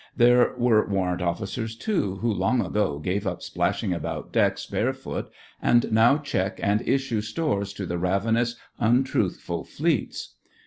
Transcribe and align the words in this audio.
There 0.17 0.55
were 0.57 0.87
Warrant 0.89 1.21
Officers, 1.21 1.75
too, 1.75 2.15
who 2.21 2.31
long 2.33 2.59
ago 2.59 2.97
gave 2.97 3.27
up 3.27 3.43
splashing 3.43 3.93
about 3.93 4.33
decks 4.33 4.65
bare 4.65 4.93
foot, 4.93 5.29
and 5.61 5.91
now 5.91 6.17
check 6.17 6.59
and 6.63 6.81
issue 6.87 7.21
stores 7.21 7.71
to 7.73 7.85
the 7.85 7.99
ravenous, 7.99 8.55
untruthful 8.79 9.63
fleets. 9.65 10.37